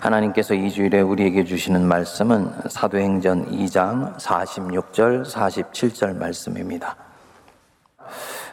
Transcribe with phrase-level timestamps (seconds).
[0.00, 6.96] 하나님께서 이 주일에 우리에게 주시는 말씀은 사도행전 2장 46절, 47절 말씀입니다.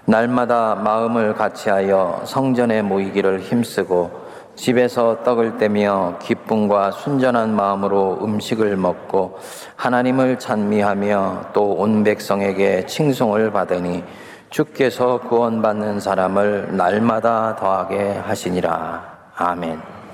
[0.05, 9.37] 날마다 마음을 같이하여 성전에 모이기를 힘쓰고 집에서 떡을 떼며 기쁨과 순전한 마음으로 음식을 먹고
[9.75, 14.03] 하나님을 찬미하며 또 온 백성에게 칭송을 받으니
[14.49, 19.03] 주께서 구원받는 사람을 날마다 더하게 하시니라.
[19.35, 20.04] 아멘.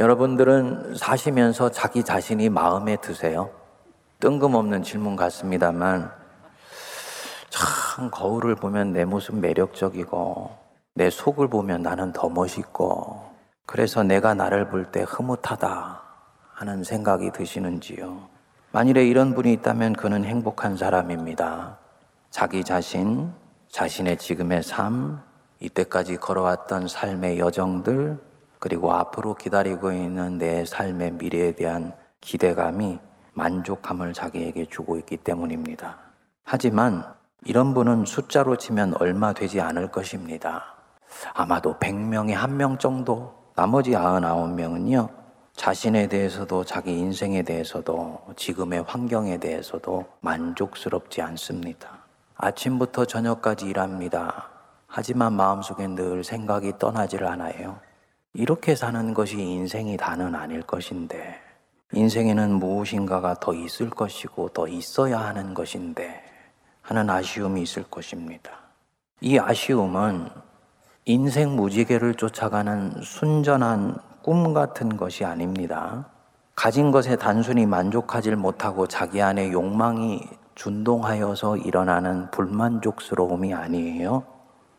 [0.00, 3.50] 여러분들은 사시면서 자기 자신이 마음에 드세요?
[4.18, 6.10] 뜬금없는 질문 같습니다만
[7.50, 10.56] 참 거울을 보면 내 모습 매력적이고
[10.94, 13.24] 내 속을 보면 나는 더 멋있고
[13.66, 16.00] 그래서 내가 나를 볼 때 흐뭇하다
[16.54, 18.22] 하는 생각이 드시는지요?
[18.72, 21.76] 만일에 이런 분이 있다면 그는 행복한 사람입니다.
[22.30, 23.30] 자기 자신,
[23.68, 25.20] 자신의 지금의 삶,
[25.60, 28.29] 이때까지 걸어왔던 삶의 여정들,
[28.60, 33.00] 그리고 앞으로 기다리고 있는 내 삶의 미래에 대한 기대감이
[33.32, 35.98] 만족감을 자기에게 주고 있기 때문입니다.
[36.44, 37.04] 하지만
[37.44, 40.74] 이런 분은 숫자로 치면 얼마 되지 않을 것입니다.
[41.32, 45.08] 아마도 100명에 한명 정도, 나머지 99명은요,
[45.54, 51.88] 자신에 대해서도 자기 인생에 대해서도 지금의 환경에 대해서도 만족스럽지 않습니다.
[52.36, 54.48] 아침부터 저녁까지 일합니다.
[54.86, 57.78] 하지만 마음속에 늘 생각이 떠나질 않아요.
[58.32, 61.40] 이렇게 사는 것이 인생이 다는 아닐 것인데,
[61.92, 66.22] 인생에는 무엇인가가 더 있을 것이고 더 있어야 하는 것인데,
[66.82, 68.52] 하는 아쉬움이 있을 것입니다.
[69.20, 70.28] 이 아쉬움은
[71.06, 76.06] 인생 무지개를 쫓아가는 순전한 꿈 같은 것이 아닙니다.
[76.54, 80.20] 가진 것에 단순히 만족하지 못하고 자기 안에 욕망이
[80.54, 84.22] 준동하여서 일어나는 불만족스러움이 아니에요.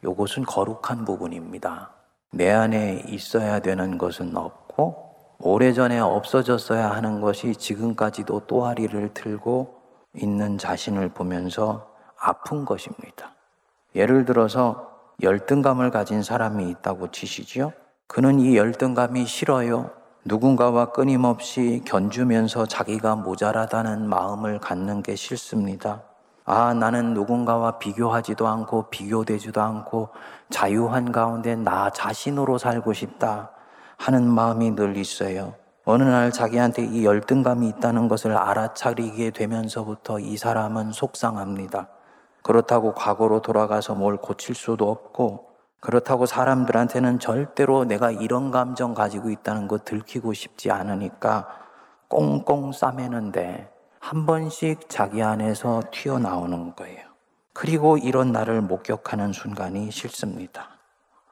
[0.03, 2.00] 이것은 거룩한 부분입니다.
[2.31, 9.75] 내 안에 있어야 되는 것은 없고, 오래전에 없어졌어야 하는 것이 지금까지도 또아리를 틀고
[10.13, 13.33] 있는 자신을 보면서 아픈 것입니다.
[13.95, 14.91] 예를 들어서
[15.21, 17.73] 열등감을 가진 사람이 있다고 치시지요?
[18.07, 19.89] 그는 이 열등감이 싫어요.
[20.25, 26.03] 누군가와 끊임없이 견주면서 자기가 모자라다는 마음을 갖는 게 싫습니다.
[26.45, 30.09] 아, 나는 누군가와 비교하지도 않고 비교되지도 않고
[30.49, 33.51] 자유한 가운데 나 자신으로 살고 싶다
[33.97, 35.53] 하는 마음이 늘 있어요.
[35.85, 41.87] 어느 날 자기한테 이 열등감이 있다는 것을 알아차리게 되면서부터 이 사람은 속상합니다.
[42.43, 49.67] 그렇다고 과거로 돌아가서 뭘 고칠 수도 없고 그렇다고 사람들한테는 절대로 내가 이런 감정 가지고 있다는
[49.67, 51.47] 거 들키고 싶지 않으니까
[52.07, 53.70] 꽁꽁 싸매는데
[54.01, 57.05] 한 번씩 자기 안에서 튀어나오는 거예요.
[57.53, 60.69] 그리고 이런 나를 목격하는 순간이 싫습니다.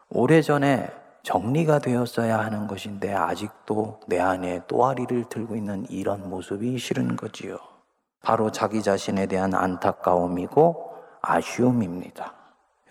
[0.10, 0.90] 오래전에
[1.24, 7.58] 정리가 되었어야 하는 것인데 아직도 내 안에 또아리를 들고 있는 이런 모습이 싫은 거지요.
[8.22, 12.34] 바로 자기 자신에 대한 안타까움이고 아쉬움입니다.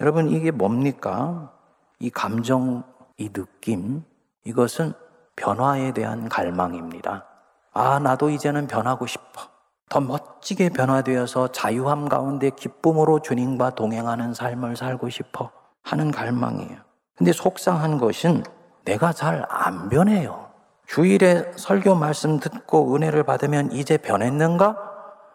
[0.01, 1.53] 여러분, 이게 뭡니까?
[2.01, 2.83] 이 감정,
[3.17, 4.03] 이 느낌,
[4.45, 4.93] 이것은
[5.37, 7.25] 변화에 대한 갈망입니다.
[7.73, 9.58] 아, 나도 이제는 변하고 싶어.
[9.89, 15.51] 더 멋지게 변화되어서 자유함 가운데 기쁨으로 주님과 동행하는 삶을 살고 싶어
[15.83, 16.77] 하는 갈망이에요.
[17.17, 18.43] 근데 속상한 것은
[18.85, 20.49] 내가 잘 안 변해요.
[20.87, 24.77] 주일에 설교 말씀 듣고 은혜를 받으면 이제 변했는가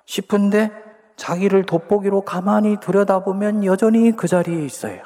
[0.06, 0.72] 싶은데
[1.16, 5.04] 자기를 돋보기로 가만히 들여다보면 여전히 그 자리에 있어요.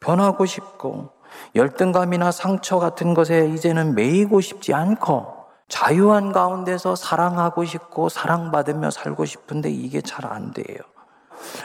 [0.00, 1.10] 변하고 싶고
[1.54, 5.33] 열등감이나 상처 같은 것에 이제는 매이고 싶지 않고
[5.68, 10.78] 자유한 가운데서 사랑하고 싶고 사랑받으며 살고 싶은데 이게 잘 안 돼요.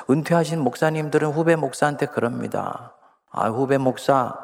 [0.09, 2.93] 은퇴하신 목사님들은 후배 목사한테 그럽니다.
[3.31, 4.35] 아, 후배 목사,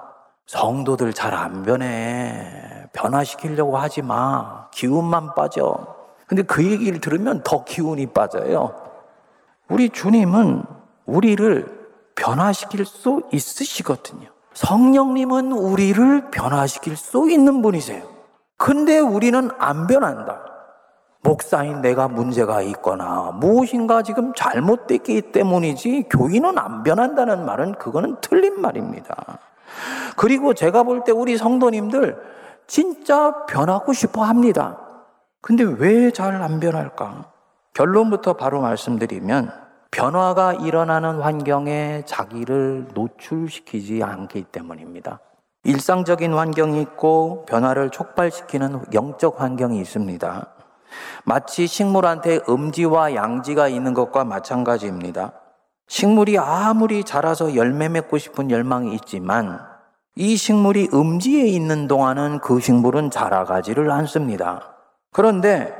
[0.45, 2.87] 성도들 잘 안 변해.
[2.93, 4.69] 변화시키려고 하지 마.
[4.71, 5.95] 기운만 빠져.
[6.27, 8.73] 근데 그 얘기를 들으면 더 기운이 빠져요.
[9.67, 10.63] 우리 주님은
[11.05, 14.29] 우리를 변화시킬 수 있으시거든요.
[14.53, 18.14] 성령님은 우리를 변화시킬 수 있는 분이세요.
[18.57, 20.41] 근데 우리는 안 변한다.
[21.21, 29.39] 목사인 내가 문제가 있거나 무엇인가 지금 잘못됐기 때문이지 교인은 안 변한다는 말은 그거는 틀린 말입니다.
[30.17, 32.15] 그리고 제가 볼 때 우리 성도님들
[32.67, 34.77] 진짜 변하고 싶어 합니다.
[35.41, 37.31] 근데 왜 잘 안 변할까?
[37.73, 39.51] 결론부터 바로 말씀드리면
[39.91, 45.19] 변화가 일어나는 환경에 자기를 노출시키지 않기 때문입니다.
[45.65, 50.47] 일상적인 환경이 있고 변화를 촉발시키는 영적 환경이 있습니다.
[51.23, 55.33] 마치 식물한테 음지와 양지가 있는 것과 마찬가지입니다.
[55.87, 59.59] 식물이 아무리 자라서 열매 맺고 싶은 열망이 있지만
[60.15, 64.75] 이 식물이 음지에 있는 동안은 그 식물은 자라가지를 않습니다.
[65.11, 65.73] 그런데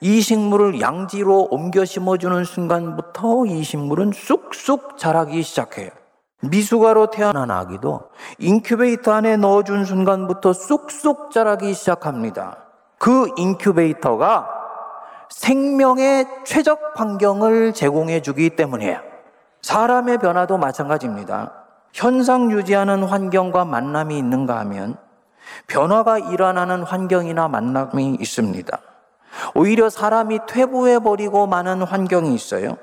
[0.00, 5.90] 이 식물을 양지로 옮겨 심어주는 순간부터 이 식물은 쑥쑥 자라기 시작해요.
[6.42, 12.56] 미숙아로 태어난 아기도 인큐베이터 안에 넣어준 순간부터 쑥쑥 자라기 시작합니다.
[12.98, 14.48] 그 인큐베이터가
[15.30, 19.00] 생명의 최적 환경을 제공해 주기 때문이에요.
[19.62, 21.52] 사람의 변화도 마찬가지입니다.
[21.92, 24.96] 현상 유지하는 환경과 만남이 있는가 하면
[25.68, 28.78] 변화가 일어나는 환경이나 만남이 있습니다.
[29.54, 32.76] 오히려 사람이 퇴보해버리고 마는 환경이 있어요.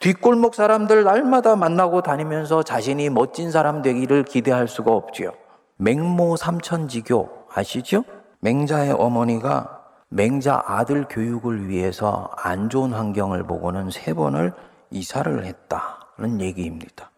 [0.00, 5.32] 뒷골목 사람들 날마다 만나고 다니면서 자신이 멋진 사람 되기를 기대할 수가 없지요.
[5.76, 8.04] 맹모 삼천지교 아시죠?
[8.40, 14.52] 맹자의 어머니가 맹자 아들 교육을 위해서 안 좋은 환경을 보고는 세 번을
[14.90, 17.10] 이사를 했다는 얘기입니다.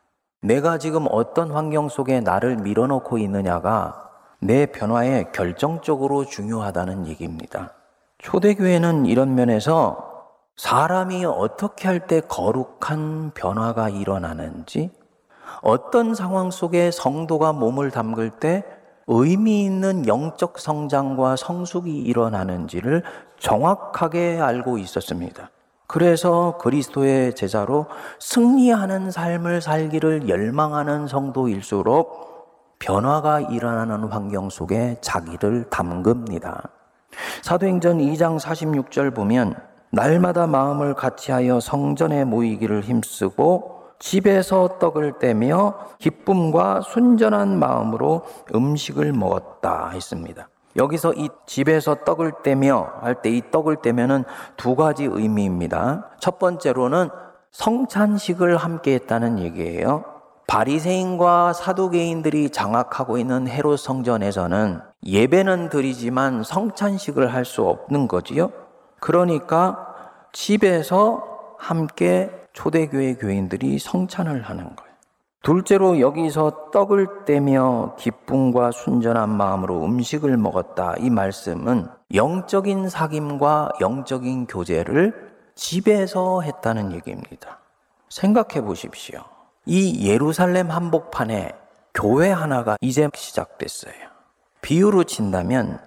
[0.42, 7.72] 내가 지금 어떤 환경 속에 나를 밀어넣고 있느냐가 내 변화에 결정적으로 중요하다는 얘기입니다.
[8.18, 10.13] 초대교회는 이런 면에서
[10.56, 14.90] 사람이 어떻게 할 때 거룩한 변화가 일어나는지,
[15.62, 18.64] 어떤 상황 속에 성도가 몸을 담글 때
[19.06, 23.02] 의미 있는 영적 성장과 성숙이 일어나는지를
[23.38, 25.50] 정확하게 알고 있었습니다.
[25.86, 27.86] 그래서 그리스도의 제자로
[28.18, 36.70] 승리하는 삶을 살기를 열망하는 성도일수록 변화가 일어나는 환경 속에 자기를 담급니다.
[37.42, 39.54] 사도행전 2장 46절 보면
[39.94, 48.22] 날마다 마음을 같이하여 성전에 모이기를 힘쓰고 집에서 떡을 떼며 기쁨과 순전한 마음으로
[48.54, 50.48] 음식을 먹었다 했습니다.
[50.76, 54.24] 여기서 이 집에서 떡을 떼며 할 때 이 떡을 떼면은
[54.56, 56.10] 두 가지 의미입니다.
[56.18, 57.08] 첫 번째로는
[57.52, 60.04] 성찬식을 함께 했다는 얘기예요.
[60.48, 68.50] 바리새인과 사두개인들이 장악하고 있는 헤롯 성전에서는 예배는 드리지만 성찬식을 할 수 없는 거지요.
[69.04, 69.94] 그러니까
[70.32, 74.94] 집에서 함께 초대교회 교인들이 성찬을 하는 거예요.
[75.42, 80.94] 둘째로 여기서 떡을 떼며 기쁨과 순전한 마음으로 음식을 먹었다.
[81.00, 87.58] 이 말씀은 영적인 사귐과 영적인 교제를 집에서 했다는 얘기입니다.
[88.08, 89.22] 생각해 보십시오.
[89.66, 91.52] 이 예루살렘 한복판에
[91.92, 93.92] 교회 하나가 이제 시작됐어요.
[94.62, 95.78] 비유로 친다면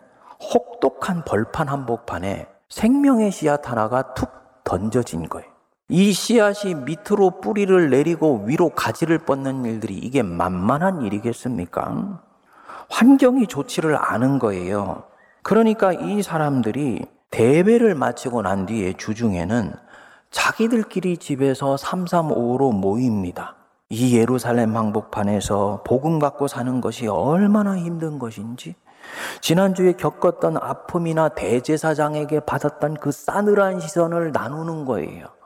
[0.54, 4.30] 혹독한 벌판 한복판에 생명의 씨앗 하나가 툭
[4.64, 5.48] 던져진 거예요.
[5.90, 12.22] 이 씨앗이 밑으로 뿌리를 내리고 위로 가지를 뻗는 일들이 이게 만만한 일이겠습니까?
[12.90, 15.04] 환경이 좋지를 않은 거예요.
[15.44, 19.74] 그러니까 이 사람들이 대회를 마치고 난 뒤에 주중에는
[20.31, 23.56] 자기들끼리 집에서 335로 모입니다.
[23.90, 28.75] 이 예루살렘 항복판에서 복음 갖고 사는 것이 얼마나 힘든 것인지,
[29.42, 35.38] 지난주에 겪었던 아픔이나 대제사장에게 받았던 그 싸늘한 시선을 나누는 거예요.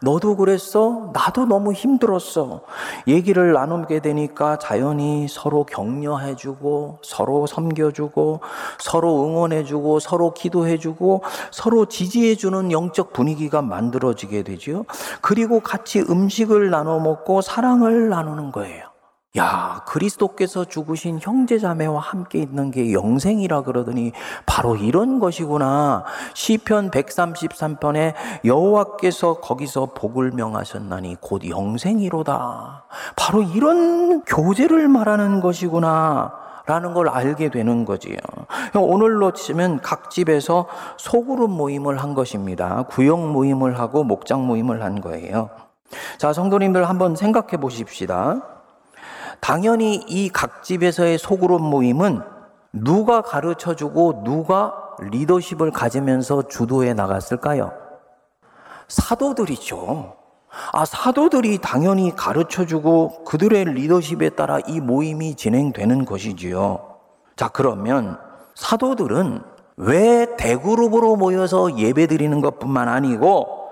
[0.00, 1.10] 너도 그랬어?
[1.12, 2.62] 나도 너무 힘들었어.
[3.06, 8.40] 얘기를 나누게 되니까 자연히 서로 격려해주고, 서로 섬겨주고,
[8.78, 14.84] 서로 응원해주고, 서로 기도해주고, 서로 지지해주는 영적 분위기가 만들어지게 되죠.
[15.20, 18.93] 그리고 같이 음식을 나눠 먹고 사랑을 나누는 거예요.
[19.36, 24.12] 야, 그리스도께서 죽으신 형제자매와 함께 있는 게 영생이라 그러더니
[24.46, 26.04] 바로 이런 것이구나.
[26.34, 32.84] 시편 133편에 여호와께서 거기서 복을 명하셨나니 곧 영생이로다.
[33.16, 36.32] 바로 이런 교제를 말하는 것이구나.
[36.66, 38.16] 라는 걸 알게 되는 거지요.
[38.74, 42.84] 오늘로 치면 각 집에서 소그룹 모임을 한 것입니다.
[42.88, 45.50] 구역 모임을 하고 목장 모임을 한 거예요.
[46.18, 48.53] 자, 성도님들 한번 생각해 보십시다.
[49.44, 52.22] 당연히 이 각 집에서의 소그룹 모임은
[52.72, 57.70] 누가 가르쳐 주고 누가 리더십을 가지면서 주도해 나갔을까요?
[58.88, 60.16] 사도들이죠.
[60.72, 66.96] 아, 사도들이 당연히 가르쳐 주고 그들의 리더십에 따라 이 모임이 진행되는 것이지요.
[67.36, 68.18] 자, 그러면
[68.54, 69.42] 사도들은
[69.76, 73.63] 왜 대그룹으로 모여서 예배 드리는 것 뿐만 아니고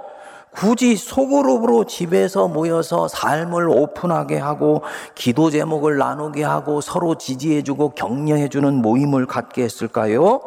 [0.55, 4.83] 굳이 소그룹으로 집에서 모여서 삶을 오픈하게 하고
[5.15, 10.41] 기도 제목을 나누게 하고 서로 지지해주고 격려해주는 모임을 갖게 했을까요?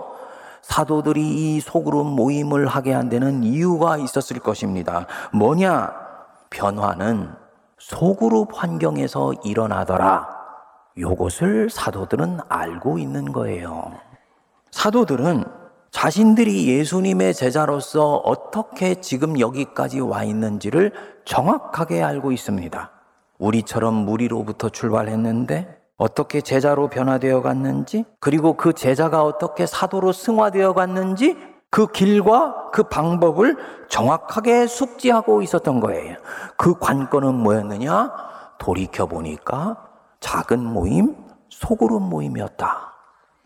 [0.61, 5.05] 사도들이 이 소그룹 모임을 하게 한 데는 이유가 있었을 것입니다.
[5.31, 5.91] 뭐냐?
[6.49, 7.31] 변화는
[7.77, 10.27] 소그룹 환경에서 일어나더라.
[10.97, 13.91] 요것을 사도들은 알고 있는 거예요.
[14.71, 15.43] 사도들은
[15.95, 20.91] 자신들이 예수님의 제자로서 어떻게 지금 여기까지 와 있는지를
[21.23, 22.91] 정확하게 알고 있습니다.
[23.37, 31.37] 우리처럼 무리로부터 출발했는데 어떻게 제자로 변화되어 갔는지, 그리고 그 제자가 어떻게 사도로 승화되어 갔는지,
[31.69, 33.55] 그 길과 그 방법을
[33.87, 36.17] 정확하게 숙지하고 있었던 거예요.
[36.57, 38.11] 그 관건은 뭐였느냐?
[38.57, 39.77] 돌이켜보니까
[40.19, 41.15] 작은 모임,
[41.47, 42.94] 소그룹 모임이었다.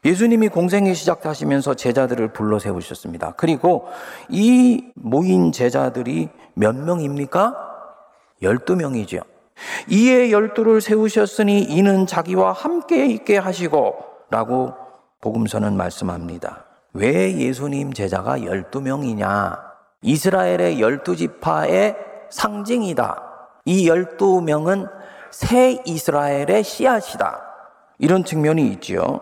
[0.06, 3.34] 예수님이 공생이 시작하시면서 제자들을 불러 세우셨습니다.
[3.38, 3.88] 그리고
[4.30, 7.56] 이 모인 제자들이 몇 명입니까?
[8.42, 9.24] 12명이죠.
[9.90, 13.96] 이에 열두를 세우셨으니 이는 자기와 함께 있게 하시고
[14.30, 14.74] 라고
[15.22, 16.66] 복음서는 말씀합니다.
[16.94, 19.60] 왜 예수님 제자가 12명이냐?
[20.02, 21.96] 이스라엘의 열두 지파의
[22.30, 23.24] 상징이다.
[23.66, 24.90] 이 12명은
[25.32, 27.42] 새 이스라엘의 씨앗이다.
[27.98, 29.20] 이런 측면이 있지요.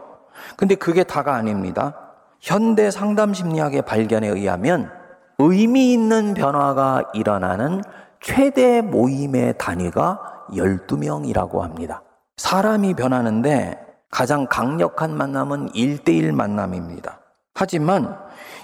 [0.56, 1.96] 근데 그게 다가 아닙니다.
[2.40, 4.92] 현대 상담 심리학의 발견에 의하면
[5.40, 7.82] 의미 있는 변화가 일어나는
[8.22, 12.04] 최대 모임의 단위가 12명이라고 합니다.
[12.38, 17.20] 사람이 변하는데 가장 강력한 만남은 1대1 만남입니다.
[17.54, 18.18] 하지만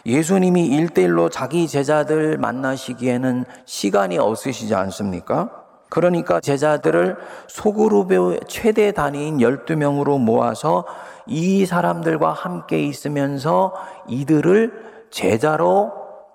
[0.06, 5.50] 예수님이 1대1로 자기 제자들 만나시기에는 시간이 없으시지 않습니까?
[5.90, 10.86] 그러니까 제자들을 소그룹의 최대 단위인 12명으로 모아서
[11.26, 13.74] 이 사람들과 함께 있으면서
[14.08, 15.92] 이들을 제자로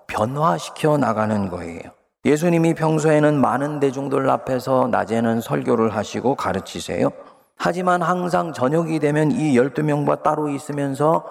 [0.07, 1.81] 변화시켜 나가는 거예요.
[2.25, 7.11] 예수님이 평소에는 많은 대중들 앞에서 낮에는 설교를 하시고 가르치세요.
[7.55, 11.25] 하지만 항상 저녁이 되면 이 12명과 따로 있으면서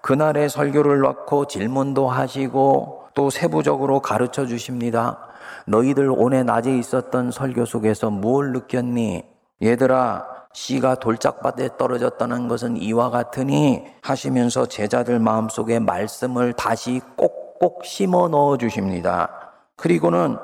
[0.00, 5.18] 그날의 설교를 놓고 질문도 하시고 또 세부적으로 가르쳐 주십니다.
[5.66, 9.24] 너희들 오늘 낮에 있었던 설교 속에서 뭘 느꼈니?
[9.62, 18.56] 얘들아, 씨가 돌짝밭에 떨어졌다는 것은 이와 같으니 하시면서 제자들 마음속에 말씀을 다시 꼭꼭 심어 넣어
[18.56, 19.28] 주십니다.
[19.76, 20.38] 그리고는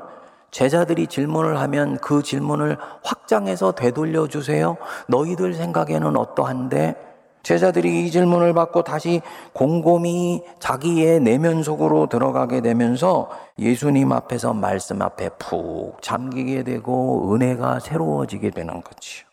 [0.50, 4.76] 제자들이 질문을 하면 그 질문을 확장해서 되돌려 주세요.
[5.06, 7.08] 너희들 생각에는 어떠한데?
[7.44, 9.22] 제자들이 이 질문을 받고 다시
[9.54, 18.50] 곰곰이 자기의 내면 속으로 들어가게 되면서 예수님 앞에서 말씀 앞에 푹 잠기게 되고 은혜가 새로워지게
[18.50, 19.29] 되는 거지요.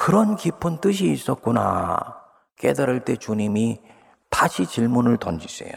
[0.00, 1.98] 그런 깊은 뜻이 있었구나.
[2.56, 3.82] 깨달을 때 주님이
[4.30, 5.74] 다시 질문을 던지세요.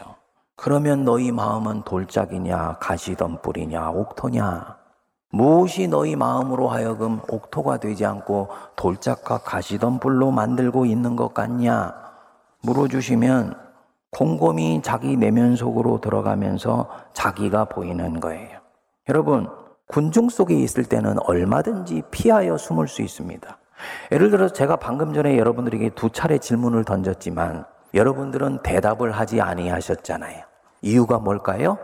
[0.56, 4.78] 그러면 너희 마음은 돌짝이냐, 가시덤불이냐, 옥토냐?
[5.30, 11.92] 무엇이 너희 마음으로 하여금 옥토가 되지 않고 돌짝과 가시덤불로 만들고 있는 것 같냐?
[12.62, 13.58] 물어주시면
[14.10, 18.58] 곰곰이 자기 내면 속으로 들어가면서 자기가 보이는 거예요.
[19.10, 19.50] 여러분,
[19.86, 23.58] 군중 속에 있을 때는 얼마든지 피하여 숨을 수 있습니다.
[24.12, 27.64] 예를 들어서 제가 방금 전에 여러분들에게 두 차례 질문을 던졌지만
[27.94, 30.42] 여러분들은 대답을 하지 아니하셨잖아요.
[30.82, 31.78] 이유가 뭘까요?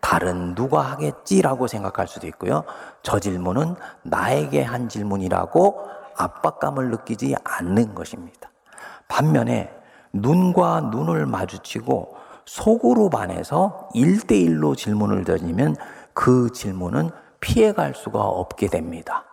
[0.00, 2.64] 다른 누가 하겠지라고 생각할 수도 있고요.
[3.02, 8.50] 저 질문은 나에게 한 질문이라고 압박감을 느끼지 않는 것입니다.
[9.08, 9.72] 반면에
[10.12, 12.16] 눈과 눈을 마주치고
[12.46, 15.76] 속으로 반해서 일대일로 질문을 던지면
[16.14, 19.24] 그 질문은 피해갈 수가 없게 됩니다.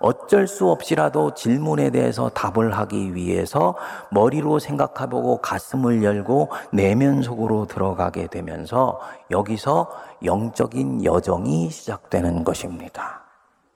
[0.00, 3.74] 어쩔 수 없이라도 질문에 대해서 답을 하기 위해서
[4.10, 9.90] 머리로 생각해보고 가슴을 열고 내면 속으로 들어가게 되면서 여기서
[10.24, 13.22] 영적인 여정이 시작되는 것입니다.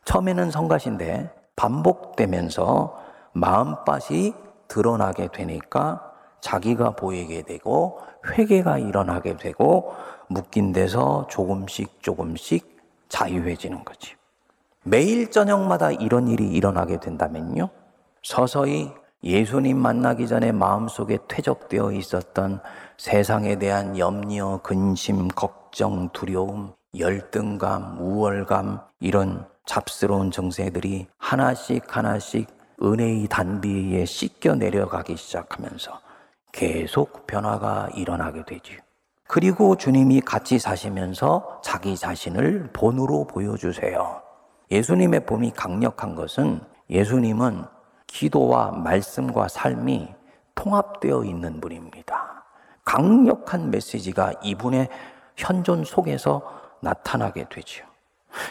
[0.04, 2.96] 처음에는 성가신데 반복되면서
[3.32, 4.34] 마음밭이
[4.68, 9.94] 드러나게 되니까 자기가 보이게 되고 회개가 일어나게 되고
[10.28, 12.78] 묶인 데서 조금씩 조금씩
[13.08, 14.19] 자유해지는 거지.
[14.84, 17.68] 매일 저녁마다 이런 일이 일어나게 된다면요.
[18.22, 18.90] 서서히
[19.22, 22.60] 예수님 만나기 전에 마음속에 퇴적되어 있었던
[22.96, 32.48] 세상에 대한 염려, 근심, 걱정, 두려움, 열등감, 우월감, 이런 잡스러운 정세들이 하나씩 하나씩
[32.82, 36.00] 은혜의 단비에 씻겨 내려가기 시작하면서
[36.52, 38.78] 계속 변화가 일어나게 되지.
[39.28, 44.29] 그리고 주님이 같이 사시면서 자기 자신을 본으로 보여주세요.
[44.70, 47.64] 예수님의 봄이 강력한 것은 예수님은
[48.06, 50.14] 기도와 말씀과 삶이
[50.54, 52.44] 통합되어 있는 분입니다.
[52.84, 54.88] 강력한 메시지가 이분의
[55.36, 56.42] 현존 속에서
[56.80, 57.84] 나타나게 되죠.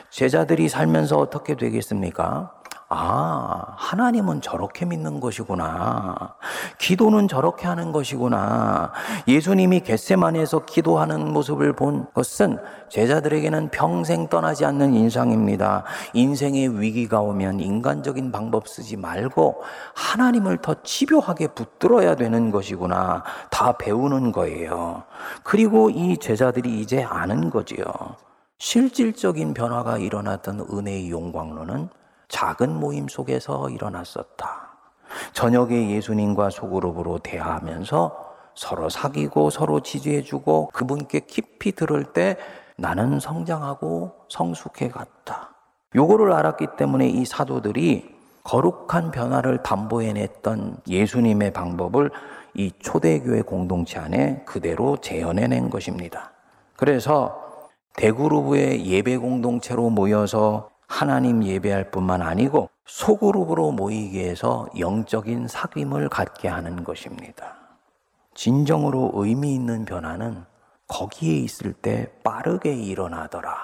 [0.10, 2.59] 제자들이 살면서 어떻게 되겠습니까?
[2.92, 6.34] 아, 하나님은 저렇게 믿는 것이구나.
[6.80, 8.92] 기도는 저렇게 하는 것이구나.
[9.28, 12.58] 예수님이 겟세만에서 기도하는 모습을 본 것은
[12.90, 15.84] 제자들에게는 평생 떠나지 않는 인상입니다.
[16.14, 19.62] 인생의 위기가 오면 인간적인 방법 쓰지 말고
[19.94, 23.24] 하나님을 더 집요하게 붙들어야 되는 것이구나.
[23.52, 25.04] 다 배우는 거예요.
[25.44, 27.86] 그리고 이 제자들이 이제 아는 거지요.
[28.58, 31.99] 실질적인 변화가 일어났던 은혜의 용광로는
[32.30, 34.70] 작은 모임 속에서 일어났었다.
[35.34, 42.38] 저녁에 예수님과 소그룹으로 대화하면서 서로 사귀고 서로 지지해주고 그분께 깊이 들을 때
[42.78, 45.56] 나는 성장하고 성숙해 갔다.
[45.96, 52.12] 요거를 알았기 때문에 이 사도들이 거룩한 변화를 담보해냈던 예수님의 방법을
[52.54, 56.32] 이 초대교회 공동체 안에 그대로 재현해낸 것입니다.
[56.76, 57.42] 그래서
[57.96, 66.84] 대그룹의 예배 공동체로 모여서 하나님 예배할 뿐만 아니고 소그룹으로 모이게 해서 영적인 사귐을 갖게 하는
[66.84, 67.56] 것입니다.
[68.34, 70.44] 진정으로 의미 있는 변화는
[70.88, 73.56] 거기에 있을 때 빠르게 일어나더라.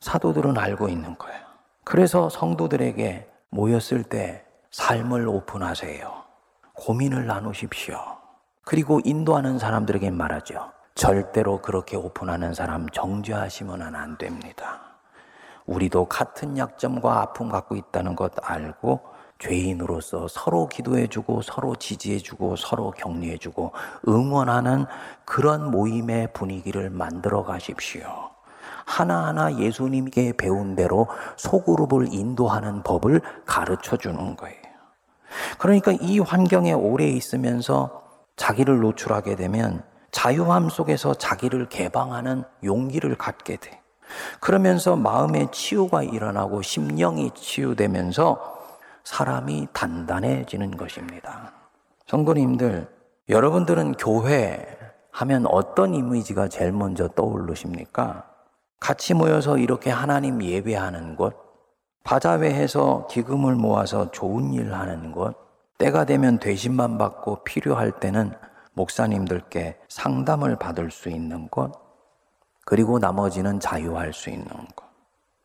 [0.00, 1.40] 사도들은 알고 있는 거예요.
[1.84, 6.10] 그래서 성도들에게 모였을 때 삶을 오픈하세요.
[6.72, 7.98] 고민을 나누십시오.
[8.64, 10.72] 그리고 인도하는 사람들에게 말하죠.
[10.94, 14.91] 절대로 그렇게 오픈하는 사람 정죄하시면 안 됩니다.
[15.66, 19.00] 우리도 같은 약점과 아픔 갖고 있다는 것 알고
[19.38, 23.72] 죄인으로서 서로 기도해주고 서로 지지해주고 서로 격려해주고
[24.08, 24.86] 응원하는
[25.24, 28.30] 그런 모임의 분위기를 만들어 가십시오.
[28.86, 34.62] 하나하나 예수님께 배운 대로 소그룹을 인도하는 법을 가르쳐 주는 거예요.
[35.58, 38.02] 그러니까 이 환경에 오래 있으면서
[38.36, 43.81] 자기를 노출하게 되면 자유함 속에서 자기를 개방하는 용기를 갖게 돼.
[44.40, 48.60] 그러면서 마음의 치유가 일어나고 심령이 치유되면서
[49.04, 51.52] 사람이 단단해지는 것입니다.
[52.06, 52.88] 성도님들,
[53.28, 54.78] 여러분들은 교회
[55.10, 58.24] 하면 어떤 이미지가 제일 먼저 떠오르십니까?
[58.80, 61.36] 같이 모여서 이렇게 하나님 예배하는 곳,
[62.04, 65.36] 바자회해서 기금을 모아서 좋은 일 하는 곳,
[65.78, 68.32] 때가 되면 대신만 받고 필요할 때는
[68.74, 71.72] 목사님들께 상담을 받을 수 있는 곳,
[72.72, 74.86] 그리고 나머지는 자유할 수 있는 것.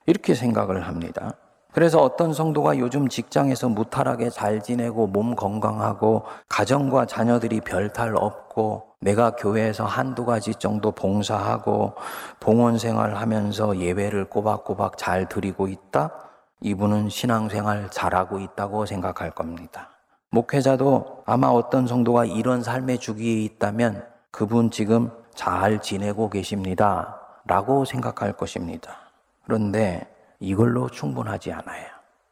[0.05, 1.33] 이렇게 생각을 합니다.
[1.73, 9.31] 그래서 어떤 성도가 요즘 직장에서 무탈하게 잘 지내고 몸 건강하고 가정과 자녀들이 별탈 없고 내가
[9.31, 11.95] 교회에서 한두 가지 정도 봉사하고
[12.39, 16.13] 봉헌 생활하면서 예배를 꼬박꼬박 잘 드리고 있다?
[16.61, 19.89] 이분은 신앙생활 잘하고 있다고 생각할 겁니다.
[20.31, 27.21] 목회자도 아마 어떤 성도가 이런 삶의 주기에 있다면 그분 지금 잘 지내고 계십니다.
[27.45, 28.97] 라고 생각할 것입니다.
[29.45, 31.85] 그런데 이걸로 충분하지 않아요.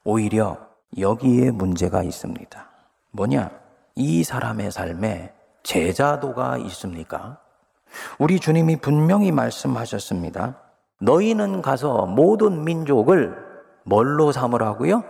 [0.03, 0.57] 오히려
[0.97, 2.67] 여기에 문제가 있습니다.
[3.11, 3.51] 뭐냐?
[3.93, 7.37] 이 사람의 삶에 제자도가 있습니까?
[8.17, 10.57] 우리 주님이 분명히 말씀하셨습니다.
[10.99, 13.37] 너희는 가서 모든 민족을
[13.83, 15.03] 뭘로 삼으라고요?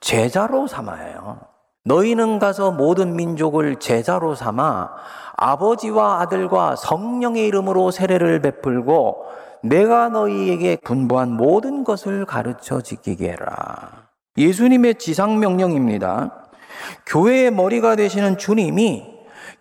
[0.00, 1.40] 제자로 삼아요.
[1.84, 4.90] 너희는 가서 모든 민족을 제자로 삼아
[5.36, 9.24] 아버지와 아들과 성령의 이름으로 세례를 베풀고
[9.62, 14.08] 내가 너희에게 분부한 모든 것을 가르쳐 지키게 해라.
[14.36, 16.48] 예수님의 지상 명령입니다.
[17.06, 19.04] 교회의 머리가 되시는 주님이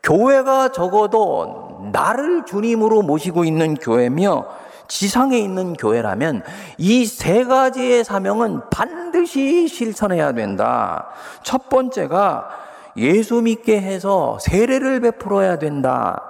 [0.03, 4.45] 교회가 적어도 나를 주님으로 모시고 있는 교회며
[4.89, 6.41] 지상에 있는 교회라면
[6.78, 11.08] 이 세 가지의 사명은 반드시 실천해야 된다.
[11.43, 12.49] 첫 번째가
[12.97, 16.23] 예수 믿게 해서 세례를 베풀어야 된다.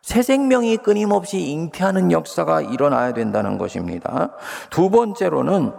[0.00, 4.30] 새 생명이 끊임없이 잉태하는 역사가 일어나야 된다는 것입니다.
[4.70, 5.72] 두 번째로는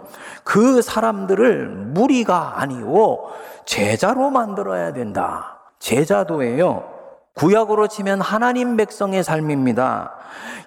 [0.44, 3.30] 그 사람들을 무리가 아니고
[3.64, 5.60] 제자로 만들어야 된다.
[5.78, 6.95] 제자도예요.
[7.36, 10.14] 구약으로 치면 하나님 백성의 삶입니다.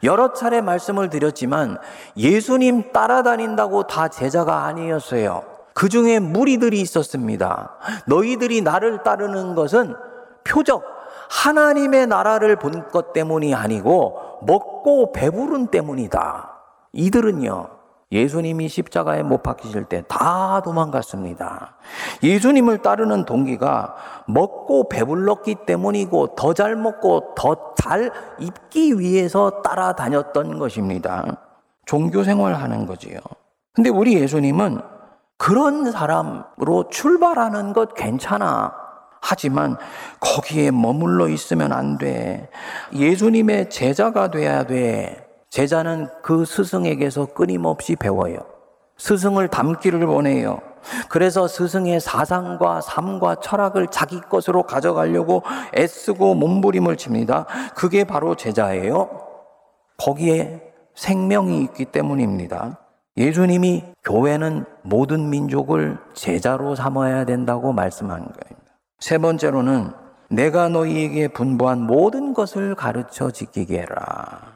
[0.04, 1.78] 여러 차례 말씀을 드렸지만
[2.16, 5.44] 예수님 따라다닌다고 다 제자가 아니었어요.
[5.74, 7.76] 그 중에 무리들이 있었습니다.
[8.06, 9.96] 너희들이 나를 따르는 것은
[10.44, 10.84] 표적,
[11.30, 16.52] 하나님의 나라를 본 것 때문이 아니고 먹고 배부른 때문이다.
[16.94, 17.68] 이들은요,
[18.12, 21.76] 예수님이 십자가에 못 박히실 때 다 도망갔습니다.
[22.24, 23.96] 예수님을 따르는 동기가
[24.28, 31.24] 먹고 배불렀기 때문이고 더 잘 먹고 더 잘 입기 위해서 따라다녔던 것입니다.
[31.86, 33.20] 종교 생활하는 거지요.
[33.74, 34.82] 근데 우리 예수님은
[35.38, 38.74] 그런 사람으로 출발하는 것 괜찮아.
[39.22, 39.78] 하지만
[40.20, 42.50] 거기에 머물러 있으면 안 돼.
[42.94, 45.29] 예수님의 제자가 돼야 돼.
[45.50, 48.38] 제자는 그 스승에게서 끊임없이 배워요.
[48.98, 50.60] 스승을 닮기를 원해요.
[51.10, 55.44] 그래서 스승의 사상과 삶과 철학을 자기 것으로 가져가려고
[55.76, 57.46] 애쓰고 몸부림을 칩니다.
[57.76, 59.10] 그게 바로 제자예요.
[59.98, 60.62] 거기에
[60.96, 62.80] 생명이 있기 때문입니다.
[63.18, 68.60] 예수님이 교회는 모든 민족을 제자로 삼아야 된다고 말씀한 거예요.
[69.00, 69.92] 세 번째로는
[70.30, 74.49] 내가 너희에게 분부한 모든 것을 가르쳐 지키게 해라.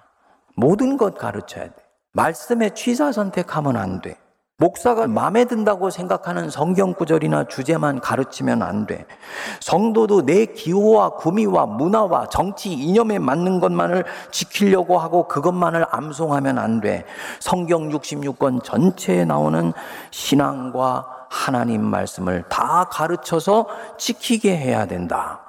[0.55, 1.73] 모든 것 가르쳐야 돼.
[2.13, 4.17] 말씀에 취사 선택하면 안 돼.
[4.57, 9.05] 목사가 마음에 든다고 생각하는 성경 구절이나 주제만 가르치면 안 돼.
[9.59, 17.03] 성도도 내 기호와 구미와 문화와 정치 이념에 맞는 것만을 지키려고 하고 그것만을 암송하면 안 돼.
[17.39, 19.73] 성경 66권 전체에 나오는
[20.11, 25.41] 신앙과 하나님 말씀을 다 가르쳐서 지키게 해야 된다.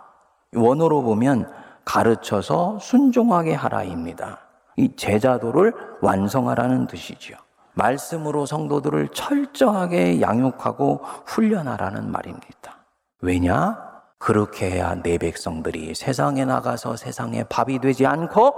[0.56, 1.52] 원어로 보면
[1.84, 4.43] 가르쳐서 순종하게 하라입니다.
[4.76, 7.36] 이 제자도를 완성하라는 뜻이지요.
[7.74, 12.84] 말씀으로 성도들을 철저하게 양육하고 훈련하라는 말입니다.
[13.20, 13.94] 왜냐?
[14.18, 18.54] 그렇게 해야 내 백성들이 세상에 나가서 세상에 밥이 되지 않고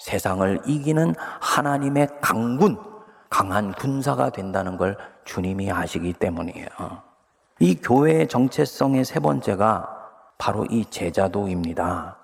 [0.00, 2.78] 세상을 이기는 하나님의 강군,
[3.30, 6.68] 강한 군사가 된다는 걸 주님이 아시기 때문이에요.
[7.60, 9.94] 이 교회의 정체성의 세 번째가
[10.38, 12.16] 바로 이 제자도입니다.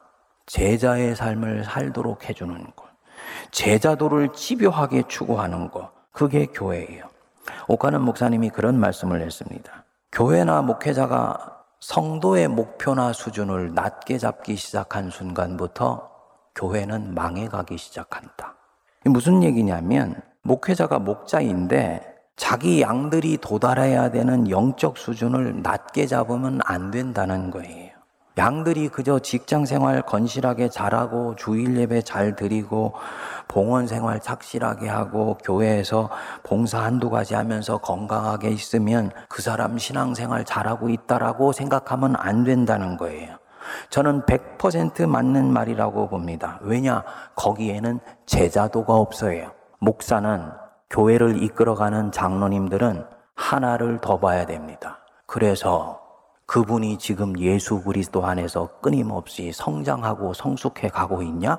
[0.47, 2.84] 제자의 삶을 살도록 해주는 것.
[3.51, 5.91] 제자도를 집요하게 추구하는 것.
[6.13, 7.05] 그게 교회예요.
[7.69, 9.85] 오카는 목사님이 그런 말씀을 했습니다.
[10.13, 16.11] 교회나 목회자가 성도의 목표나 수준을 낮게 잡기 시작한 순간부터
[16.55, 18.55] 교회는 망해가기 시작한다.
[19.05, 27.94] 무슨 얘기냐면 목회자가 목자인데 자기 양들이 도달해야 되는 영적 수준을 낮게 잡으면 안 된다는 거예요.
[28.37, 32.95] 양들이 그저 직장 생활 건실하게 잘하고 주일 예배 잘 드리고
[33.47, 36.11] 봉헌 생활 착실하게 하고 교회에서
[36.43, 42.97] 봉사 한두 가지 하면서 건강하게 있으면 그 사람 신앙 생활 잘하고 있다라고 생각하면 안 된다는
[42.97, 43.37] 거예요.
[43.91, 46.59] 저는 100% 맞는 말이라고 봅니다.
[46.63, 47.05] 왜냐?
[47.37, 49.53] 거기에는 제자도가 없어요.
[49.79, 50.51] 목사는
[50.91, 53.05] 교회를 이끌어가는 장로님들은
[53.37, 54.99] 하나를 더 봐야 됩니다.
[55.27, 56.04] 그래서
[56.47, 61.59] 그분이 지금 예수 그리스도 안에서 끊임없이 성장하고 성숙해 가고 있냐?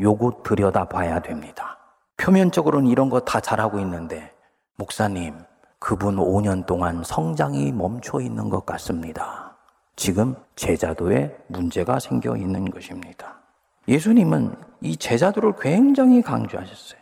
[0.00, 1.78] 요거 들여다 봐야 됩니다.
[2.16, 4.32] 표면적으로는 이런 거 다 잘하고 있는데,
[4.76, 5.38] 목사님,
[5.78, 9.56] 그분 5년 동안 성장이 멈춰 있는 것 같습니다.
[9.96, 13.40] 지금 제자도에 문제가 생겨 있는 것입니다.
[13.86, 16.98] 예수님은 이 제자도를 굉장히 강조하셨어요.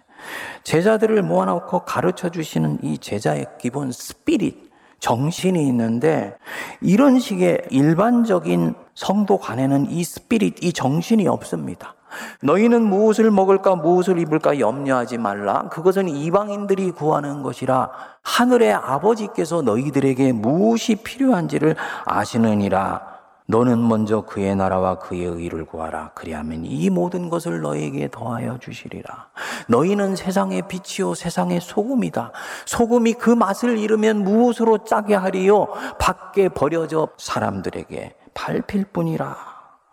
[0.64, 4.71] 제자들을 모아놓고 가르쳐 주시는 이 제자의 기본 스피릿,
[5.02, 6.36] 정신이 있는데
[6.80, 11.96] 이런 식의 일반적인 성도 간에는 이 스피릿, 이 정신이 없습니다.
[12.42, 15.68] 너희는 무엇을 먹을까, 무엇을 입을까 염려하지 말라.
[15.70, 17.90] 그것은 이방인들이 구하는 것이라
[18.22, 23.11] 하늘의 아버지께서 너희들에게 무엇이 필요한지를 아시느니라.
[23.46, 26.12] 너는 먼저 그의 나라와 그의 의를 구하라.
[26.14, 29.28] 그리하면 이 모든 것을 너에게 더하여 주시리라.
[29.68, 32.32] 너희는 세상의 빛이요 세상의 소금이다.
[32.66, 35.68] 소금이 그 맛을 잃으면 무엇으로 짜게 하리요?
[35.98, 39.36] 밖에 버려져 사람들에게 밟힐 뿐이라.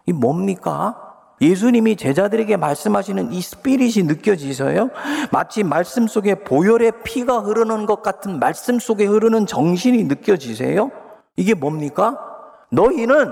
[0.06, 1.06] 이 뭡니까?
[1.42, 4.90] 예수님이 제자들에게 말씀하시는 이 스피릿이 느껴지서요?
[5.32, 10.92] 마치 말씀 속에 보혈의 피가 흐르는 것 같은 말씀 속에 흐르는 정신이 느껴지세요?
[11.38, 12.29] 이게 뭡니까?
[12.70, 13.32] 너희는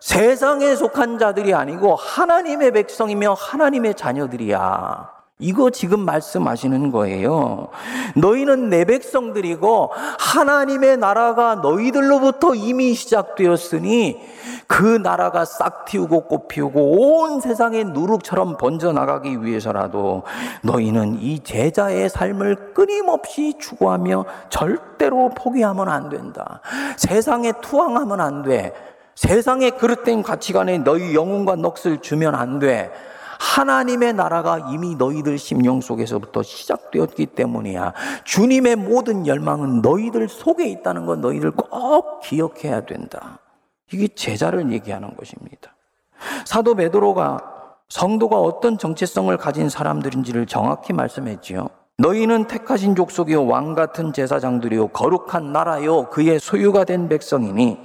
[0.00, 5.13] 세상에 속한 자들이 아니고 하나님의 백성이며 하나님의 자녀들이야.
[5.40, 7.66] 이거 지금 말씀하시는 거예요.
[8.14, 14.20] 너희는 내 백성들이고 하나님의 나라가 너희들로부터 이미 시작되었으니
[14.68, 20.22] 그 나라가 싹 틔우고 꽃 피우고 온 세상에 누룩처럼 번져나가기 위해서라도
[20.62, 26.60] 너희는 이 제자의 삶을 끊임없이 추구하며 절대로 포기하면 안 된다.
[26.96, 28.72] 세상에 투항하면 안 돼.
[29.16, 32.92] 세상의 그릇된 가치관에 너희 영혼과 넋을 주면 안 돼.
[33.38, 37.92] 하나님의 나라가 이미 너희들 심령 속에서부터 시작되었기 때문이야.
[38.24, 43.38] 주님의 모든 열망은 너희들 속에 있다는 건 너희들 꼭 기억해야 된다.
[43.92, 45.74] 이게 제자를 얘기하는 것입니다.
[46.44, 47.38] 사도 베드로가
[47.88, 51.68] 성도가 어떤 정체성을 가진 사람들인지를 정확히 말씀했지요.
[51.96, 57.78] 너희는 택하신 족속이요 왕 같은 제사장들이요 거룩한 나라요 그의 소유가 된 백성이니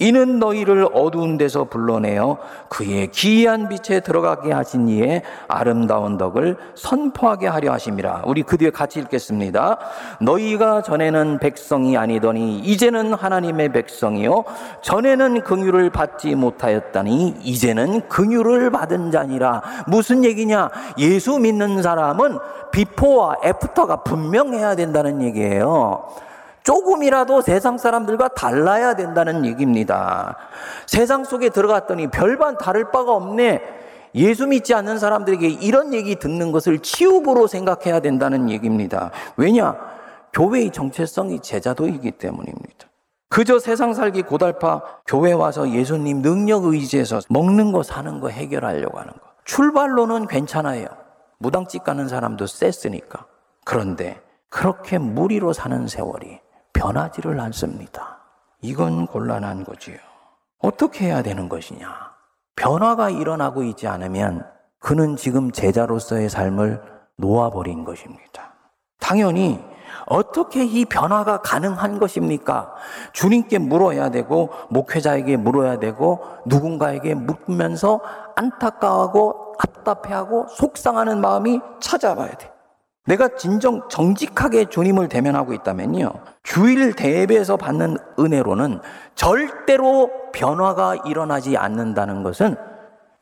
[0.00, 7.72] 이는 너희를 어두운 데서 불러내어 그의 기이한 빛에 들어가게 하신 이의 아름다운 덕을 선포하게 하려
[7.72, 8.22] 하심이라.
[8.26, 9.76] 우리 그 뒤에 같이 읽겠습니다.
[10.20, 14.44] 너희가 전에는 백성이 아니더니 이제는 하나님의 백성이요
[14.82, 19.62] 전에는 긍휼을 받지 못하였다니 이제는 긍휼을 받은 자니라.
[19.88, 20.70] 무슨 얘기냐?
[20.98, 22.38] 예수 믿는 사람은
[22.70, 26.06] 비포와 애프터가 분명해야 된다는 얘기예요.
[26.68, 30.36] 조금이라도 세상 사람들과 달라야 된다는 얘기입니다.
[30.86, 33.62] 세상 속에 들어갔더니 별반 다를 바가 없네.
[34.14, 39.12] 예수 믿지 않는 사람들에게 이런 얘기 듣는 것을 치욕으로 생각해야 된다는 얘기입니다.
[39.38, 39.76] 왜냐?
[40.34, 42.86] 교회의 정체성이 제자도이기 때문입니다.
[43.30, 49.10] 그저 세상 살기 고달파 교회 와서 예수님 능력 의지해서 먹는 거 사는 거 해결하려고 하는
[49.14, 49.20] 거.
[49.46, 50.86] 출발로는 괜찮아요.
[51.38, 53.24] 무당집 가는 사람도 셌으니까.
[53.64, 56.40] 그런데 그렇게 무리로 사는 세월이
[56.78, 58.18] 변하지를 않습니다.
[58.62, 59.96] 이건 곤란한 거지요.
[60.60, 61.88] 어떻게 해야 되는 것이냐?
[62.54, 64.46] 변화가 일어나고 있지 않으면
[64.78, 66.80] 그는 지금 제자로서의 삶을
[67.16, 68.54] 놓아버린 것입니다.
[69.00, 69.62] 당연히
[70.06, 72.74] 어떻게 이 변화가 가능한 것입니까?
[73.12, 78.00] 주님께 물어야 되고, 목회자에게 물어야 되고, 누군가에게 묻면서
[78.36, 82.52] 안타까워하고, 답답해하고, 속상하는 마음이 찾아와야 돼.
[83.08, 86.10] 내가 진정 정직하게 주님을 대면하고 있다면요.
[86.48, 88.80] 주일 대회에서 받는 은혜로는
[89.14, 92.56] 절대로 변화가 일어나지 않는다는 것은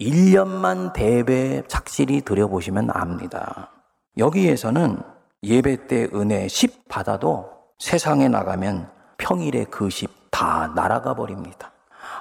[0.00, 3.70] 1년만 대회 착실히 들여보시면 압니다.
[4.16, 5.00] 여기에서는
[5.42, 11.72] 예배 때 은혜 10 받아도 세상에 나가면 평일에 그 10 다 날아가 버립니다.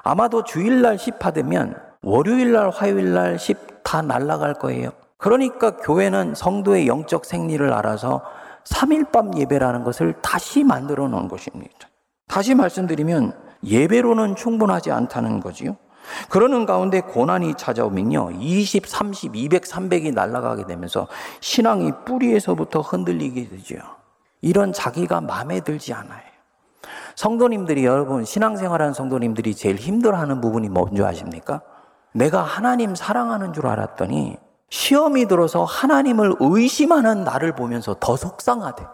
[0.02, 4.90] 아마도 주일날 10 받으면 월요일날, 화요일날 10 다 날아갈 거예요.
[5.18, 8.24] 그러니까 교회는 성도의 영적 생리를 알아서
[8.66, 11.74] 3일밤 예배라는 것을 다시 만들어 놓은 것입니다.
[12.28, 15.78] 다시 말씀드리면 예배로는 충분하지 않다는 거지요.
[16.30, 18.32] 그러는 가운데 고난이 찾아오면요.
[18.40, 21.08] 20, 30, 200, 300이 날아가게 되면서
[21.40, 23.78] 신앙이 뿌리에서부터 흔들리게 되죠.
[24.42, 26.22] 이런 자기가 마음에 들지 않아요.
[27.16, 31.62] 성도님들이 여러분 신앙생활하는 성도님들이 제일 힘들어하는 부분이 뭔지 아십니까?
[32.14, 34.38] 내가 하나님 사랑하는 줄 알았더니
[34.70, 38.86] 시험이 들어서 하나님을 의심하는 나를 보면서 더 속상하대.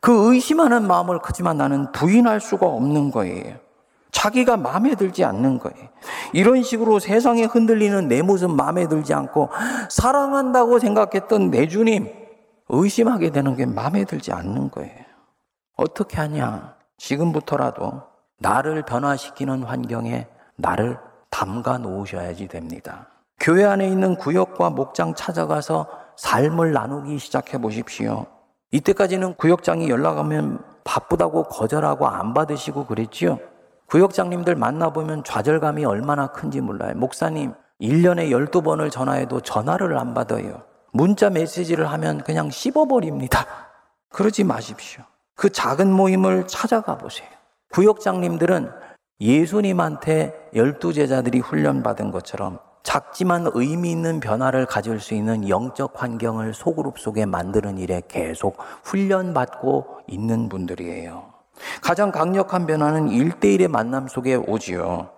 [0.00, 3.56] 그 의심하는 마음을 크지만 나는 부인할 수가 없는 거예요.
[4.10, 5.88] 자기가 마음에 들지 않는 거예요.
[6.32, 9.50] 이런 식으로 세상에 흔들리는 내 모습 마음에 들지 않고
[9.88, 12.12] 사랑한다고 생각했던 내 주님
[12.68, 15.04] 의심하게 되는 게 마음에 들지 않는 거예요.
[15.76, 16.74] 어떻게 하냐?
[16.98, 18.02] 지금부터라도
[18.38, 20.98] 나를 변화시키는 환경에 나를
[21.30, 23.11] 담가 놓으셔야지 됩니다.
[23.42, 28.26] 교회 안에 있는 구역과 목장 찾아가서 삶을 나누기 시작해 보십시오.
[28.70, 33.40] 이때까지는 구역장이 연락하면 바쁘다고 거절하고 안 받으시고 그랬지요.
[33.86, 36.92] 구역장님들 만나보면 좌절감이 얼마나 큰지 몰라요.
[36.94, 40.62] 목사님, 1년에 12번을 전화해도 전화를 안 받아요.
[40.92, 43.44] 문자 메시지를 하면 그냥 씹어버립니다.
[44.10, 45.02] 그러지 마십시오.
[45.34, 47.28] 그 작은 모임을 찾아가 보세요.
[47.72, 48.70] 구역장님들은
[49.18, 56.98] 예수님한테 열두 제자들이 훈련받은 것처럼 작지만 의미 있는 변화를 가질 수 있는 영적 환경을 소그룹
[56.98, 61.32] 속에 만드는 일에 계속 훈련받고 있는 분들이에요.
[61.80, 65.10] 가장 강력한 변화는 일대일의 만남 속에 오지요.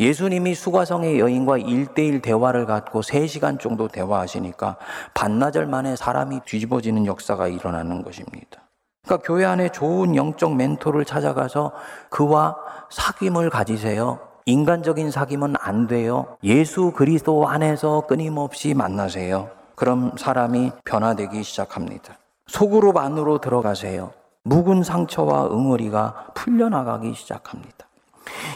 [0.00, 4.76] 예수님이 수가성의 여인과 일대일 대화를 갖고 3시간 정도 대화하시니까
[5.14, 8.62] 반나절 만에 사람이 뒤집어지는 역사가 일어나는 것입니다.
[9.04, 11.72] 그러니까 교회 안에 좋은 영적 멘토를 찾아가서
[12.10, 12.56] 그와
[12.90, 14.18] 사귐을 가지세요.
[14.48, 16.36] 인간적인 사귐은 안 돼요.
[16.44, 19.50] 예수 그리스도 안에서 끊임없이 만나세요.
[19.74, 22.16] 그럼 사람이 변화되기 시작합니다.
[22.46, 24.12] 속으로 안으로 들어가세요.
[24.44, 27.88] 묵은 상처와 응어리가 풀려나가기 시작합니다.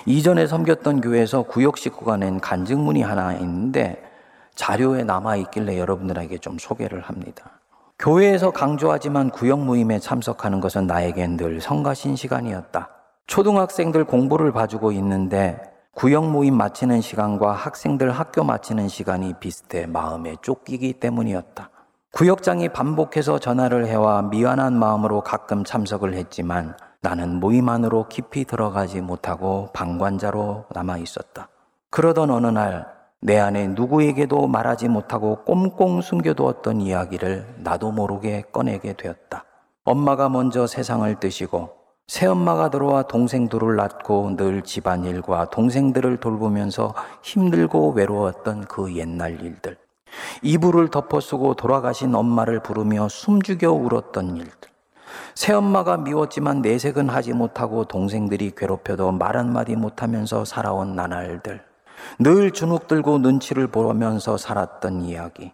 [0.06, 4.00] 이전에 섬겼던 교회에서 구역 식구가 낸 간증문이 하나 있는데
[4.54, 7.50] 자료에 남아 있길래 여러분들에게 좀 소개를 합니다.
[7.98, 12.88] 교회에서 강조하지만 구역 모임에 참석하는 것은 나에겐 늘 성가신 시간이었다.
[13.26, 20.94] 초등학생들 공부를 봐주고 있는데 구역 모임 마치는 시간과 학생들 학교 마치는 시간이 비슷해 마음에 쫓기기
[20.94, 21.70] 때문이었다.
[22.12, 29.70] 구역장이 반복해서 전화를 해와 미안한 마음으로 가끔 참석을 했지만 나는 모임 안으로 깊이 들어가지 못하고
[29.72, 31.48] 방관자로 남아 있었다.
[31.90, 39.44] 그러던 어느 날 내 안에 누구에게도 말하지 못하고 꼼꼼 숨겨두었던 이야기를 나도 모르게 꺼내게 되었다.
[39.84, 41.68] 엄마가 먼저 세상을 뜨시고
[42.10, 46.92] 새엄마가 들어와 동생들을 낳고 늘 집안일과 동생들을 돌보면서
[47.22, 49.76] 힘들고 외로웠던 그 옛날 일들.
[50.42, 54.70] 이불을 덮어 쓰고 돌아가신 엄마를 부르며 숨죽여 울었던 일들.
[55.36, 61.62] 새엄마가 미웠지만 내색은 하지 못하고 동생들이 괴롭혀도 말 한마디 못하면서 살아온 나날들.
[62.18, 65.52] 늘 주눅 들고 눈치를 보면서 살았던 이야기.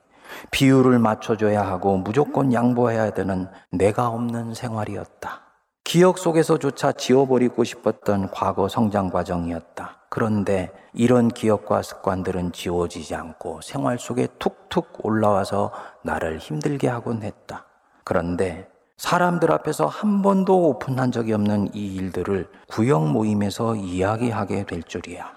[0.52, 5.45] 비율을 맞춰줘야 하고 무조건 양보해야 되는 내가 없는 생활이었다.
[5.86, 10.00] 기억 속에서조차 지워버리고 싶었던 과거 성장 과정이었다.
[10.10, 15.70] 그런데 이런 기억과 습관들은 지워지지 않고 생활 속에 툭툭 올라와서
[16.02, 17.66] 나를 힘들게 하곤 했다.
[18.02, 25.36] 그런데 사람들 앞에서 한 번도 오픈한 적이 없는 이 일들을 구역 모임에서 이야기하게 될 줄이야.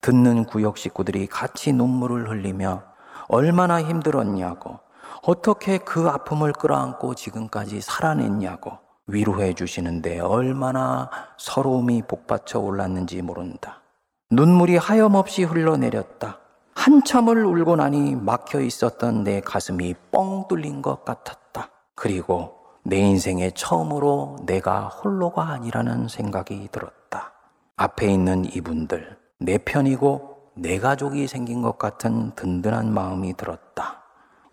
[0.00, 2.82] 듣는 구역 식구들이 같이 눈물을 흘리며
[3.28, 4.78] 얼마나 힘들었냐고,
[5.22, 13.82] 어떻게 그 아픔을 끌어안고 지금까지 살아냈냐고, 위로해 주시는데 얼마나 서러움이 복받쳐 올랐는지 모른다.
[14.30, 16.38] 눈물이 하염없이 흘러내렸다.
[16.74, 21.68] 한참을 울고 나니 막혀 있었던 내 가슴이 뻥 뚫린 것 같았다.
[21.94, 27.32] 그리고 내 인생에 처음으로 내가 홀로가 아니라는 생각이 들었다.
[27.76, 34.02] 앞에 있는 이분들, 내 편이고 내 가족이 생긴 것 같은 든든한 마음이 들었다.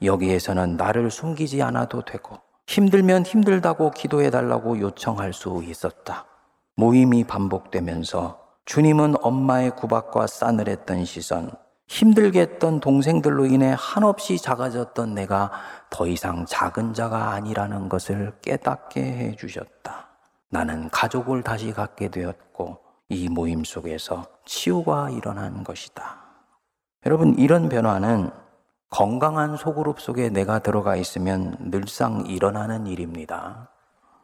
[0.02, 2.38] 여기에서는 나를 숨기지 않아도 되고
[2.70, 6.26] 힘들면 힘들다고 기도해 달라고 요청할 수 있었다.
[6.76, 11.50] 모임이 반복되면서 주님은 엄마의 구박과 싸늘했던 시선,
[11.88, 15.52] 힘들게 했던 동생들로 인해 한없이 작아졌던 내가
[15.90, 20.10] 더 이상 작은 자가 아니라는 것을 깨닫게 해 주셨다.
[20.52, 22.78] 나는 가족을 다시 갖게 되었고
[23.10, 26.20] 이 모임 속에서 치유가 일어난 것이다.
[27.08, 28.30] 여러분, 이런 변화는
[28.90, 33.70] 건강한 소그룹 속에 내가 들어가 있으면 늘상 일어나는 일입니다.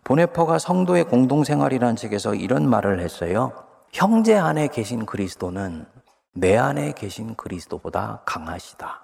[0.04, 3.52] 보네퍼가 성도의 공동생활이라는 책에서 이런 말을 했어요.
[3.94, 5.86] 형제 안에 계신 그리스도는
[6.34, 9.02] 내 안에 계신 그리스도보다 강하시다.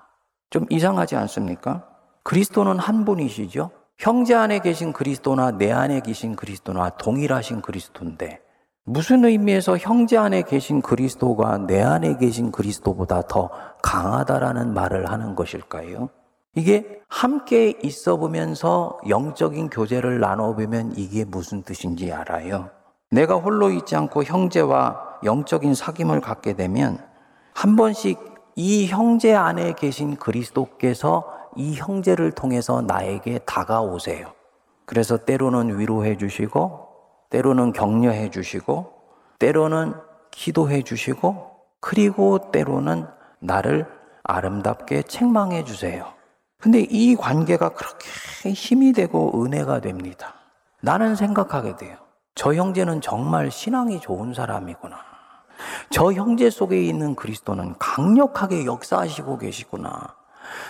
[0.49, 1.87] 좀 이상하지 않습니까?
[2.23, 3.71] 그리스도는 한 분이시죠?
[3.97, 8.41] 형제 안에 계신 그리스도나 내 안에 계신 그리스도나 동일하신 그리스도인데
[8.85, 13.49] 무슨 의미에서 형제 안에 계신 그리스도가 내 안에 계신 그리스도보다 더
[13.83, 16.09] 강하다라는 말을 하는 것일까요?
[16.55, 22.71] 이게 함께 있어 보면서 영적인 교제를 나눠 보면 이게 무슨 뜻인지 알아요.
[23.11, 26.97] 내가 홀로 있지 않고 형제와 영적인 사귐을 갖게 되면
[27.53, 28.17] 한 번씩
[28.55, 34.33] 이 형제 안에 계신 그리스도께서 이 형제를 통해서 나에게 다가오세요.
[34.85, 36.80] 그래서 때로는 위로해 주시고,
[37.31, 38.93] 때로는 격려해 주시고,
[39.39, 39.95] 때로는
[40.29, 43.07] 기도해 주시고, 그리고 때로는
[43.39, 43.87] 나를
[44.23, 46.13] 아름답게 책망해 주세요.
[46.59, 48.07] 근데 이 관계가 그렇게
[48.51, 50.35] 힘이 되고 은혜가 됩니다.
[50.81, 51.97] 나는 생각하게 돼요.
[52.35, 54.97] 저 형제는 정말 신앙이 좋은 사람이구나.
[55.89, 60.15] 저 형제 속에 있는 그리스도는 강력하게 역사하시고 계시구나.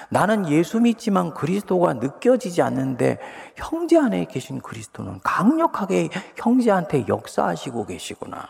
[0.09, 3.19] 나는 예수 믿지만 그리스도가 느껴지지 않는데
[3.55, 8.49] 형제 안에 계신 그리스도는 강력하게 형제한테 역사하시고 계시구나.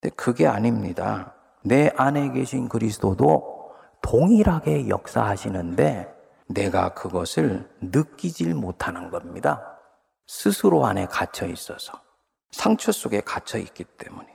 [0.00, 1.34] 근데 그게 아닙니다.
[1.64, 6.12] 내 안에 계신 그리스도도 동일하게 역사하시는데
[6.48, 9.62] 내가 그것을 느끼질 못하는 겁니다.
[10.26, 12.00] 스스로 안에 갇혀 있어서.
[12.50, 14.28] 상처 속에 갇혀 있기 때문에.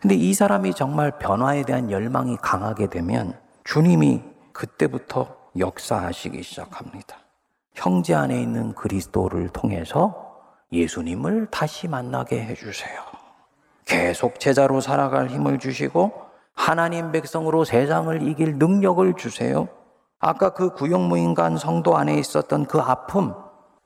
[0.00, 7.16] 근데 이 사람이 정말 변화에 대한 열망이 강하게 되면 주님이 그때부터 역사하시기 시작합니다.
[7.74, 10.40] 형제 안에 있는 그리스도를 통해서
[10.72, 13.00] 예수님을 다시 만나게 해주세요.
[13.84, 16.12] 계속 제자로 살아갈 힘을 주시고
[16.54, 19.68] 하나님 백성으로 세상을 이길 능력을 주세요.
[20.18, 23.34] 아까 그 구역무인간 성도 안에 있었던 그 아픔,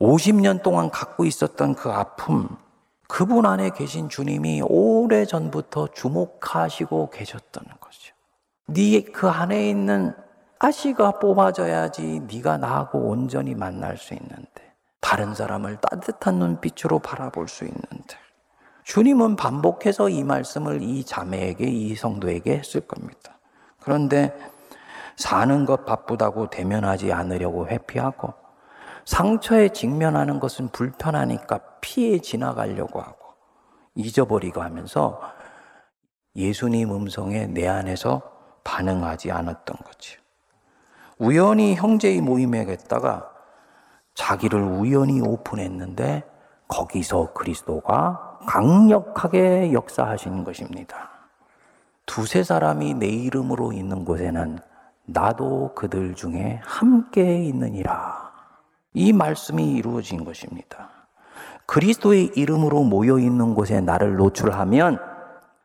[0.01, 2.49] 50년 동안 갖고 있었던 그 아픔,
[3.09, 8.15] 그분 안에 계신 주님이 오래 전부터 주목하시고 계셨던 거죠.
[8.67, 10.15] 네 그 안에 있는
[10.61, 18.17] 아씨가 뽑아져야지 네가 나하고 온전히 만날 수 있는데 다른 사람을 따뜻한 눈빛으로 바라볼 수 있는데
[18.85, 23.39] 주님은 반복해서 이 말씀을 이 자매에게 이 성도에게 했을 겁니다.
[23.81, 24.35] 그런데
[25.17, 28.35] 사는 것 바쁘다고 대면하지 않으려고 회피하고
[29.05, 33.35] 상처에 직면하는 것은 불편하니까 피해 지나가려고 하고
[33.95, 35.21] 잊어버리고 하면서
[36.37, 38.23] 예수님 음성에 내 안에서
[38.65, 40.18] 반응하지 않았던 거지.
[41.19, 43.31] 우연히 형제의 모임에 갔다가
[44.15, 46.23] 자기를 우연히 오픈했는데
[46.69, 51.11] 거기서 그리스도가 강력하게 역사하시는 것입니다.
[52.07, 54.59] 두세 사람이 내 이름으로 있는 곳에는
[55.07, 58.33] 나도 그들 중에 함께 있느니라.
[58.95, 60.91] 이 말씀이 이루어진 것입니다.
[61.67, 64.99] 그리스도의 이름으로 모여 있는 곳에 나를 노출하면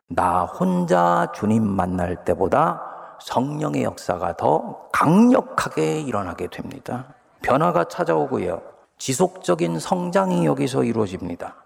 [0.08, 2.93] 나 혼자 주님 만날 때보다
[3.24, 7.14] 성령의 역사가 더 강력하게 일어나게 됩니다.
[7.40, 8.60] 변화가 찾아오고요.
[8.98, 11.56] 지속적인 성장이 여기서 이루어집니다.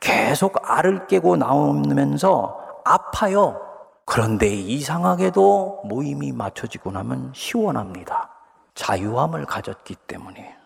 [0.00, 3.60] 계속 알을 깨고 나오면서 아파요.
[4.04, 8.30] 그런데 이상하게도 모임이 맞춰지고 나면 시원합니다.
[8.74, 10.56] 자유함을 가졌기 때문에.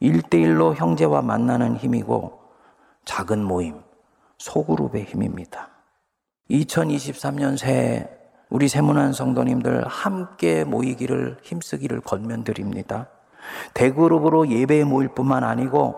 [0.00, 2.38] 일대일로 형제와 만나는 힘이고
[3.06, 3.82] 작은 모임,
[4.36, 5.70] 소그룹의 힘입니다.
[6.50, 8.19] 2023년 새해
[8.50, 13.06] 우리 세문안 성도님들 함께 모이기를 힘쓰기를 건면드립니다.
[13.74, 15.94] 대그룹으로 예배에 모일 뿐만 아니고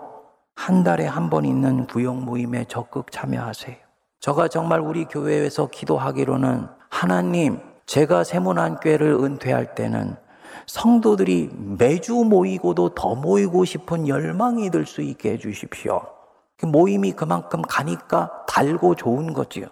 [0.55, 3.75] 한 달에 한 번 있는 구역 모임에 적극 참여하세요.
[4.19, 10.15] 저가 정말 우리 교회에서 기도하기로는 하나님, 제가 세문안교회를 은퇴할 때는
[10.67, 11.49] 성도들이
[11.79, 16.01] 매주 모이고도 더 모이고 싶은 열망이 들 수 있게 해주십시오.
[16.57, 19.65] 그 모임이 그만큼 가니까 달고 좋은 거지요.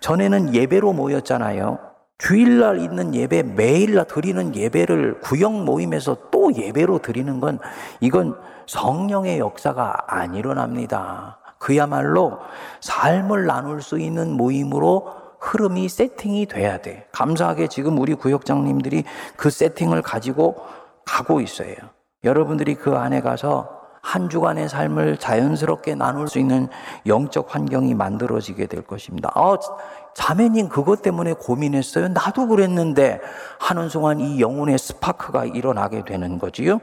[0.00, 1.78] 전에는 예배로 모였잖아요.
[2.18, 7.58] 주일날 있는 예배, 매일날 드리는 예배를 구역 모임에서 또 예배로 드리는 건
[8.00, 8.36] 이건
[8.66, 11.38] 성령의 역사가 안 일어납니다.
[11.58, 12.38] 그야말로
[12.80, 15.08] 삶을 나눌 수 있는 모임으로
[15.40, 17.06] 흐름이 세팅이 돼야 돼.
[17.12, 19.04] 감사하게 지금 우리 구역장님들이
[19.36, 20.56] 그 세팅을 가지고
[21.04, 21.74] 가고 있어요.
[22.22, 26.68] 여러분들이 그 안에 가서 한 주간의 삶을 자연스럽게 나눌 수 있는
[27.06, 29.32] 영적 환경이 만들어지게 될 것입니다.
[29.34, 29.56] 아,
[30.12, 32.08] 자매님 그것 때문에 고민했어요.
[32.08, 33.18] 나도 그랬는데
[33.58, 36.80] 하는 순간 이 영혼의 스파크가 일어나게 되는 거지요.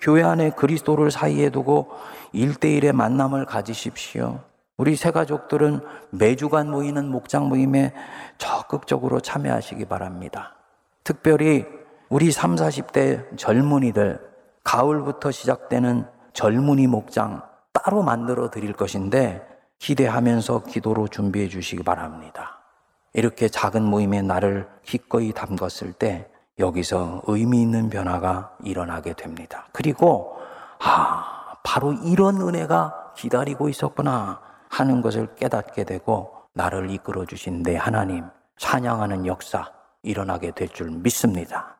[0.00, 1.92] 교회 안에 그리스도를 사이에 두고
[2.32, 4.40] 일대일의 만남을 가지십시오.
[4.76, 7.94] 우리 새 가족들은 매주간 모이는 목장 모임에
[8.38, 10.56] 적극적으로 참여하시기 바랍니다.
[11.04, 11.64] 특별히
[12.08, 14.20] 우리 3, 40대 젊은이들
[14.64, 17.40] 가을부터 시작되는 젊은이 목장
[17.72, 19.42] 따로 만들어 드릴 것인데
[19.78, 22.58] 기대하면서 기도로 준비해 주시기 바랍니다.
[23.14, 26.28] 이렇게 작은 모임에 나를 기꺼이 담갔을 때
[26.58, 29.66] 여기서 의미 있는 변화가 일어나게 됩니다.
[29.72, 30.36] 그리고
[30.78, 38.26] 아, 바로 이런 은혜가 기다리고 있었구나 하는 것을 깨닫게 되고 나를 이끌어 주신 내 하나님
[38.58, 39.72] 찬양하는 역사
[40.02, 41.74] 일어나게 될 줄 믿습니다.